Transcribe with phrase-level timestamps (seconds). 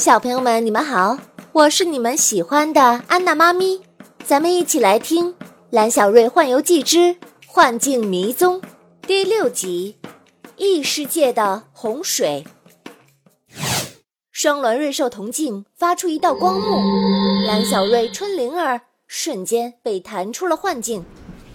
[0.00, 1.18] 小朋友们，你们好，
[1.52, 3.82] 我是你们喜欢的安娜妈咪，
[4.24, 5.34] 咱们一起来听
[5.68, 7.16] 《蓝小瑞幻游记之
[7.46, 8.62] 幻境迷踪》
[9.06, 9.98] 第六集
[10.56, 12.46] 《异世界的洪水》。
[14.32, 16.78] 双鸾瑞兽铜镜发出一道光幕，
[17.46, 21.04] 蓝小瑞、春灵儿瞬间被弹出了幻境。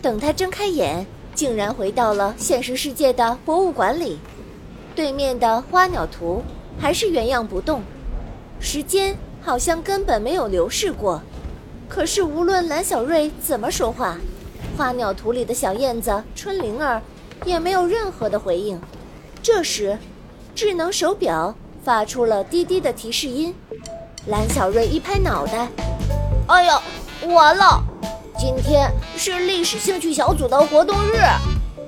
[0.00, 4.20] 等他睁开眼，竟然回到了现实世界的博物馆里。
[4.94, 6.40] 对面的花鸟图
[6.78, 7.82] 还是原样不动，
[8.60, 11.20] 时间好像根本没有流逝过。
[11.88, 14.18] 可是无论蓝小瑞怎么说话，
[14.76, 17.00] 花鸟图里的小燕子春灵儿
[17.44, 18.80] 也没有任何的回应。
[19.42, 19.98] 这时，
[20.54, 21.54] 智能手表。
[21.84, 23.54] 发出了滴滴的提示音，
[24.26, 25.68] 蓝小瑞一拍脑袋，
[26.46, 26.82] 哎呀，
[27.28, 27.82] 完了！
[28.36, 31.16] 今天是历史兴趣小组的活动日，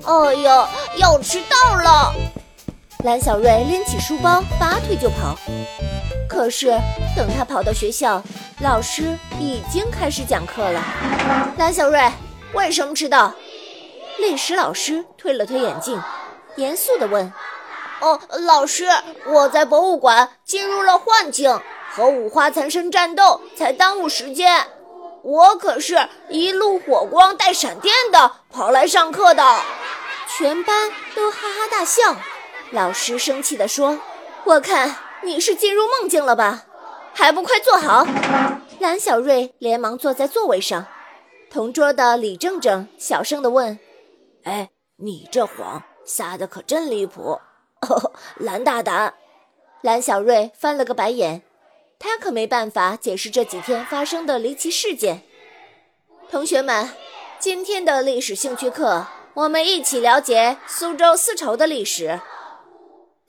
[0.03, 0.67] 哎呀，
[0.97, 2.15] 要迟到了！
[3.03, 5.37] 蓝小瑞拎起书包，拔腿就跑。
[6.41, 6.75] 可是
[7.15, 8.19] 等他跑到学校，
[8.61, 10.83] 老师已经开始讲课了。
[11.59, 12.11] 蓝小瑞，
[12.55, 13.31] 为什么迟到？
[14.17, 16.01] 历史老师推了推眼镜，
[16.55, 17.31] 严肃地问。
[17.99, 18.87] 哦，老师，
[19.27, 24.65] 我在博物馆进入了幻境，和五花残身战斗，才耽误时间。
[25.21, 29.43] 我可是一路火光带闪电的跑来上课的。
[30.35, 32.15] 全班都哈哈大笑。
[32.71, 33.99] 老师生气地说
[34.43, 36.65] ：“我看你是进入梦境了吧？
[37.13, 38.05] 还不快坐好！”
[38.79, 40.87] 蓝小瑞连忙坐在座位上。
[41.49, 43.77] 同桌的李正正小声地问
[44.45, 47.39] ：“哎，你这谎撒的可真离谱！”
[47.87, 49.13] 哦，蓝大胆！
[49.81, 51.41] 蓝小瑞翻了个白眼，
[51.99, 55.23] 他可没办法解释这几天发生的离奇事件。
[56.29, 56.89] 同学们，
[57.37, 62.21] 今天的历史兴趣课，我们一起了解苏州丝绸的历史。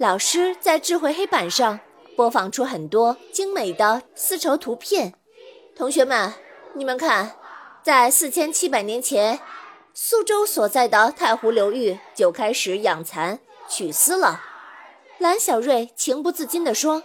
[0.03, 1.78] 老师在智慧黑板上
[2.17, 5.14] 播放出很多精美的丝绸图片。
[5.77, 6.34] 同学们，
[6.75, 7.36] 你们看，
[7.84, 9.39] 在四千七百年前，
[9.95, 13.39] 苏州所在的太湖流域就开始养蚕。
[13.68, 14.41] 取丝了，
[15.18, 17.05] 蓝小瑞情不自禁地说：“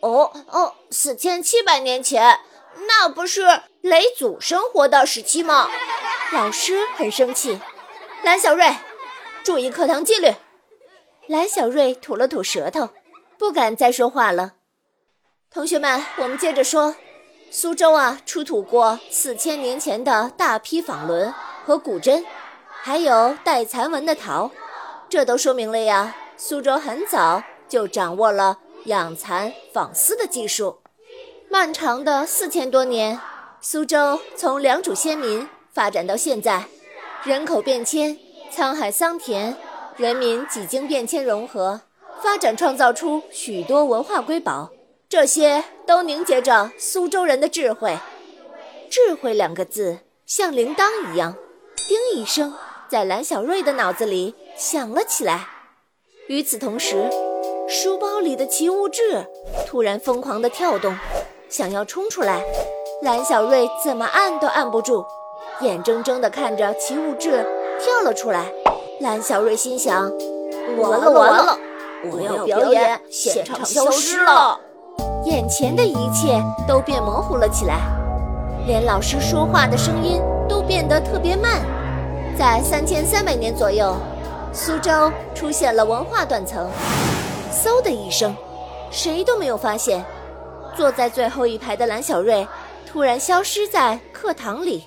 [0.00, 2.40] 哦哦，四千七百年前，
[2.88, 5.68] 那不是雷祖生活的时期吗？”
[6.32, 7.60] 老师很生气，
[8.22, 8.74] 蓝小瑞，
[9.42, 10.32] 注意课堂纪律。
[11.26, 12.90] 蓝小瑞吐了吐舌头，
[13.38, 14.54] 不敢再说话了。
[15.50, 16.94] 同学们，我们接着说，
[17.50, 21.32] 苏州啊，出土过四千年前的大批纺轮
[21.64, 22.24] 和古针，
[22.68, 24.50] 还有带残纹的陶。
[25.08, 30.80] 这都说明了呀，苏州很早就掌握了养蚕纺丝的技术。
[31.48, 33.18] 漫长的四千多年，
[33.60, 36.64] 苏州从良渚先民发展到现在，
[37.22, 38.18] 人口变迁，
[38.52, 39.56] 沧海桑田，
[39.96, 41.80] 人民几经变迁融合，
[42.20, 44.70] 发展创造出许多文化瑰宝。
[45.08, 47.96] 这些都凝结着苏州人的智慧。
[48.90, 51.36] 智慧两个字像铃铛一样，
[51.88, 52.52] 叮一声，
[52.88, 54.34] 在蓝小瑞的脑子里。
[54.56, 55.48] 响了起来。
[56.28, 57.10] 与此同时，
[57.68, 59.26] 书包里的奇物志
[59.66, 60.96] 突然疯狂地跳动，
[61.48, 62.40] 想要冲出来。
[63.02, 65.04] 蓝小瑞怎么按都按不住，
[65.60, 67.44] 眼睁睁地看着奇物志
[67.80, 68.52] 跳了出来。
[69.00, 70.10] 蓝小瑞心想：
[70.78, 71.58] 完了完了，
[72.10, 74.58] 我要表演现场消失了。
[75.24, 77.80] 眼前的一切都变模糊了起来，
[78.66, 81.60] 连老师说话的声音都变得特别慢。
[82.38, 83.94] 在三千三百年左右。
[84.56, 86.70] 苏州出现了文化断层，
[87.52, 88.32] 嗖的一声，
[88.88, 90.04] 谁都没有发现，
[90.76, 92.46] 坐在最后一排的蓝小瑞
[92.86, 94.84] 突然消失在课堂里。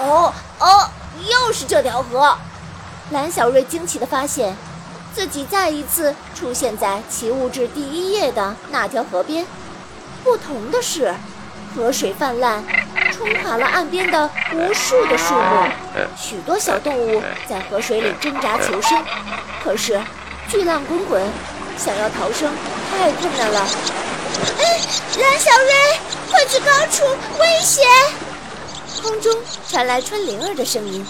[0.00, 0.90] 哦哦，
[1.28, 2.36] 又是这条河！
[3.10, 4.56] 蓝小瑞惊奇地发现，
[5.14, 9.46] 自己再一次出现在奇物志第一页的那条河边。
[10.24, 11.14] 不同的是，
[11.74, 12.64] 河水泛滥。
[13.12, 15.68] 冲垮了岸边的无数的树木，
[16.16, 19.04] 许多小动物在河水里挣扎求生，
[19.62, 20.00] 可是
[20.48, 21.22] 巨浪滚滚，
[21.76, 22.50] 想要逃生
[22.90, 23.66] 太困难了。
[24.58, 24.80] 哎，
[25.18, 25.72] 蓝小瑞，
[26.30, 27.04] 快去高处，
[27.38, 27.86] 危险！
[29.02, 29.34] 空中
[29.68, 31.06] 传来春灵儿的声音，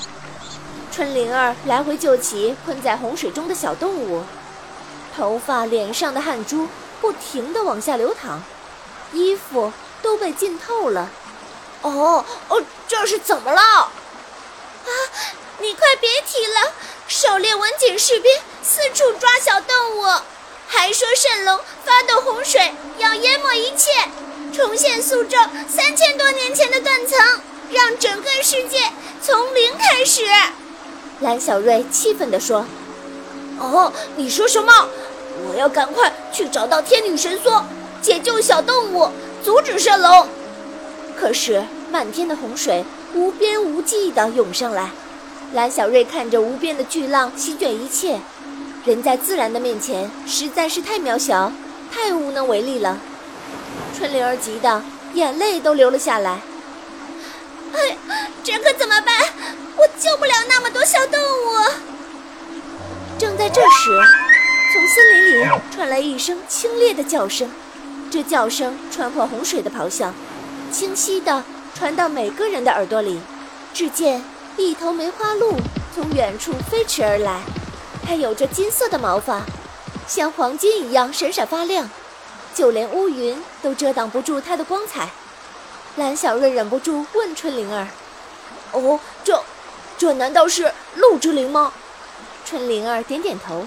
[0.92, 4.22] 春灵儿来回救起困在洪水中的小动物，
[5.16, 6.68] 头发、脸上的汗珠
[7.00, 8.42] 不停地往下流淌，
[9.12, 9.72] 衣服
[10.02, 11.10] 都被浸透了。
[11.82, 13.60] 哦哦，这是怎么了？
[13.60, 13.90] 啊！
[15.58, 16.72] 你快别提了！
[17.08, 18.30] 狩猎文锦士兵
[18.62, 20.20] 四处抓小动物，
[20.68, 23.90] 还说圣龙发动洪水要淹没一切，
[24.54, 25.36] 重现苏州
[25.68, 27.39] 三千多年前的断层，
[27.90, 28.78] 让整个世界
[29.20, 30.22] 从零开始。
[31.18, 32.64] 蓝小瑞气愤地说
[33.58, 34.72] ：“哦，你说什么？
[35.48, 37.60] 我要赶快去找到天女神梭，
[38.00, 39.10] 解救小动物，
[39.42, 40.28] 阻止圣龙。
[41.18, 44.90] 可是漫天的洪水无边无际地涌上来，
[45.52, 48.20] 蓝小瑞看着无边的巨浪席卷一切，
[48.84, 51.50] 人在自然的面前实在是太渺小，
[51.92, 52.98] 太无能为力了。
[53.98, 54.80] 春灵儿急得
[55.14, 56.38] 眼泪都流了下来。
[57.72, 57.96] 哎，
[58.42, 59.16] 这可怎么办？
[59.76, 61.70] 我救不了那么多小动物。
[63.18, 64.00] 正在这时，
[64.72, 67.50] 从森林里传来一声清冽的叫声，
[68.10, 70.12] 这叫声穿破洪水的咆哮，
[70.72, 71.44] 清晰地
[71.74, 73.20] 传到每个人的耳朵里。
[73.72, 74.24] 只见
[74.56, 75.56] 一头梅花鹿
[75.94, 77.40] 从远处飞驰而来，
[78.04, 79.42] 它有着金色的毛发，
[80.08, 81.88] 像黄金一样闪闪发亮，
[82.54, 85.08] 就连乌云都遮挡不住它的光彩。
[85.96, 87.88] 蓝小瑞忍不住问春灵儿
[88.72, 89.42] ：“哦，这，
[89.98, 91.72] 这难道是鹿之灵吗？”
[92.46, 93.66] 春灵儿点点头：“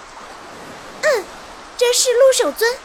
[1.03, 1.25] 嗯，
[1.77, 2.75] 这是鹿首尊。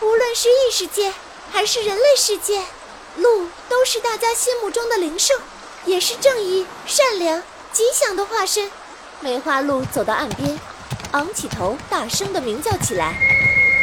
[0.00, 1.12] 无论是异世界
[1.52, 2.62] 还是人类世界，
[3.16, 5.34] 鹿都是大家心目中的灵兽，
[5.84, 8.70] 也是正义、善良、吉祥的化身。”
[9.20, 10.58] 梅花鹿走到岸边，
[11.12, 13.14] 昂起头，大声地鸣叫起来。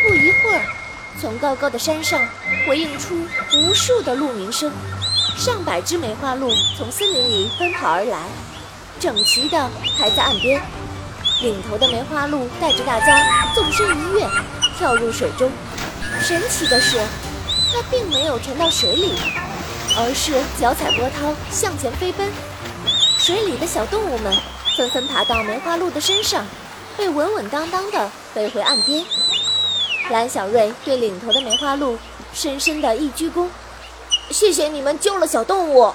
[0.08, 0.66] 不一会儿，
[1.20, 2.22] 从高高的山上
[2.68, 3.16] 回应出
[3.54, 4.72] 无数的鹿鸣声，
[5.36, 8.20] 上百只梅花鹿从森林里奔跑而来，
[9.00, 10.62] 整齐地排在岸边。
[11.42, 14.28] 领头的梅花鹿带着大家纵身一跃，
[14.78, 15.52] 跳入水中。
[16.22, 16.98] 神奇的是，
[17.72, 19.14] 它并没有沉到水里，
[19.98, 22.28] 而是脚踩波涛向前飞奔。
[23.18, 24.36] 水里的小动物们
[24.76, 26.46] 纷纷爬到梅花鹿的身上，
[26.96, 29.04] 被稳稳当当地背回岸边。
[30.10, 31.98] 蓝小瑞对领头的梅花鹿
[32.34, 33.48] 深深的一鞠躬
[34.32, 35.94] ：“谢谢你们救了小动物。”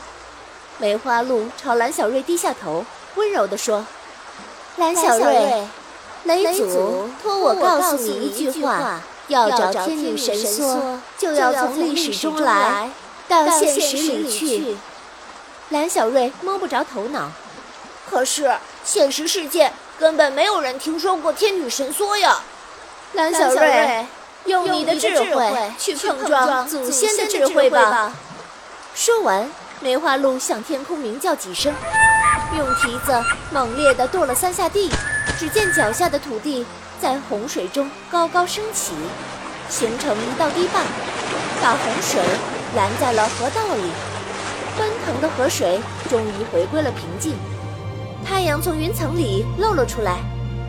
[0.78, 3.86] 梅花鹿朝蓝小瑞低下头，温柔地说。
[4.76, 5.66] 蓝小瑞，
[6.24, 12.90] 雷祖托我告诉你一句话：要找天女神梭，就要从历史中来
[13.28, 14.76] 到现实里去。
[15.70, 17.30] 蓝小瑞摸不着头脑，
[18.10, 22.40] 可是现实世界根本没有人听说过天女神梭呀！
[23.14, 24.06] 蓝小瑞，
[24.46, 28.12] 用你的智慧去碰撞祖先的智慧吧！
[28.94, 29.50] 说完，
[29.80, 31.74] 梅花鹿向天空鸣叫几声。
[32.56, 34.90] 用蹄子猛烈地跺了三下地，
[35.38, 36.64] 只见脚下的土地
[37.00, 38.92] 在洪水中高高升起，
[39.68, 40.80] 形成一道堤坝，
[41.62, 42.20] 把洪水
[42.74, 43.90] 拦在了河道里。
[44.78, 45.78] 奔腾的河水
[46.08, 47.34] 终于回归了平静。
[48.26, 50.18] 太阳从云层里露了出来，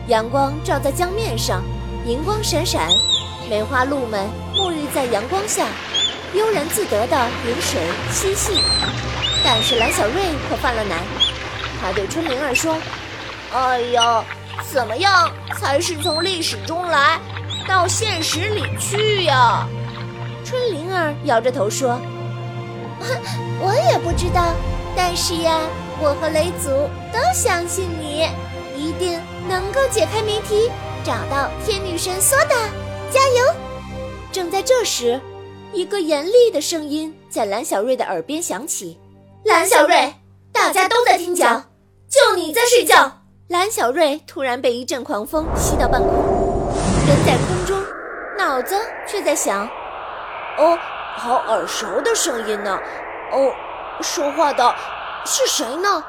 [0.08, 1.62] 阳光照在江面上，
[2.06, 2.88] 银光闪闪。
[3.48, 5.66] 梅花鹿们沐浴在阳光下，
[6.34, 7.80] 悠然自得地饮水
[8.10, 8.62] 嬉戏。
[9.44, 10.98] 但是蓝小瑞可犯了难。
[11.80, 12.76] 他对春灵儿说
[13.52, 14.24] ：“哎呀，
[14.72, 17.20] 怎么样才是从历史中来
[17.68, 19.66] 到现实里去呀？”
[20.44, 22.00] 春灵儿摇着头说
[23.60, 24.54] ：“我也不知道，
[24.96, 25.58] 但是呀，
[26.00, 26.70] 我和雷祖
[27.12, 28.26] 都相信你，
[28.74, 30.70] 一定能够解开谜题，
[31.04, 32.54] 找到天女神梭的。
[33.10, 33.54] 加油！”
[34.32, 35.20] 正在这时，
[35.72, 38.98] 一个严厉的声音在蓝小瑞的耳边响起
[39.44, 40.12] ：“蓝小瑞，
[40.52, 41.64] 大家都在听讲。”
[42.10, 43.10] 就你在睡觉，
[43.48, 46.12] 蓝小瑞突然被一阵狂风吸到半空，
[47.06, 47.80] 人在空中，
[48.38, 48.76] 脑子
[49.06, 49.68] 却在想：
[50.58, 50.78] 哦，
[51.16, 52.78] 好耳熟的声音呢！
[53.32, 53.52] 哦，
[54.00, 54.74] 说话的
[55.24, 56.04] 是谁呢？